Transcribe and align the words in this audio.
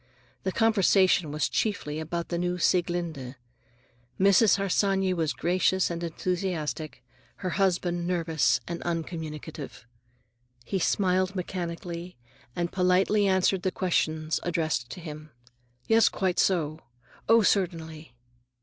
The 0.41 0.51
conversation 0.51 1.31
was 1.31 1.47
chiefly 1.47 1.99
about 1.99 2.29
the 2.29 2.39
new 2.39 2.57
Sieglinde. 2.57 3.35
Mrs. 4.19 4.57
Harsanyi 4.57 5.13
was 5.13 5.31
gracious 5.31 5.91
and 5.91 6.03
enthusiastic, 6.03 7.03
her 7.45 7.51
husband 7.51 8.07
nervous 8.07 8.59
and 8.67 8.81
uncommunicative. 8.81 9.85
He 10.65 10.79
smiled 10.79 11.35
mechanically, 11.35 12.17
and 12.55 12.71
politely 12.73 13.27
answered 13.27 13.71
questions 13.75 14.39
addressed 14.41 14.89
to 14.89 14.99
him. 15.01 15.29
"Yes, 15.87 16.09
quite 16.09 16.39
so." 16.39 16.79
"Oh, 17.29 17.43
certainly." 17.43 18.15